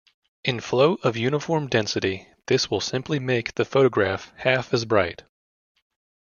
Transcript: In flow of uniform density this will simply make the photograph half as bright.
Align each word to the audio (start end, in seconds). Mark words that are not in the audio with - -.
In 0.43 0.59
flow 0.61 0.95
of 1.03 1.15
uniform 1.15 1.67
density 1.67 2.27
this 2.47 2.71
will 2.71 2.81
simply 2.81 3.19
make 3.19 3.53
the 3.53 3.65
photograph 3.65 4.33
half 4.37 4.73
as 4.73 4.83
bright. 4.83 5.25